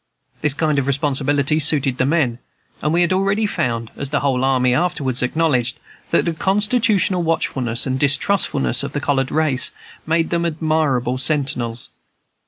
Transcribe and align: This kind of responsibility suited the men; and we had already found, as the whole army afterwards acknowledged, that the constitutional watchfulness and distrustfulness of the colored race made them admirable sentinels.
This 0.41 0.55
kind 0.55 0.79
of 0.79 0.87
responsibility 0.87 1.59
suited 1.59 1.99
the 1.99 2.07
men; 2.07 2.39
and 2.81 2.91
we 2.91 3.01
had 3.01 3.13
already 3.13 3.45
found, 3.45 3.91
as 3.95 4.09
the 4.09 4.21
whole 4.21 4.43
army 4.43 4.73
afterwards 4.73 5.21
acknowledged, 5.21 5.79
that 6.09 6.25
the 6.25 6.33
constitutional 6.33 7.21
watchfulness 7.21 7.85
and 7.85 7.99
distrustfulness 7.99 8.81
of 8.81 8.93
the 8.93 8.99
colored 8.99 9.29
race 9.29 9.71
made 10.07 10.31
them 10.31 10.43
admirable 10.43 11.19
sentinels. 11.19 11.89